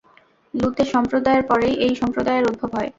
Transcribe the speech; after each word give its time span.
লূতের 0.53 0.87
সম্প্রদায়ের 0.87 1.43
পরেই 1.47 1.75
এই 1.85 1.93
সম্প্রদায়ের 1.95 2.47
উদ্ভব 2.47 2.69
হয়। 2.75 2.89